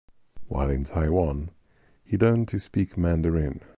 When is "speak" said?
2.57-2.97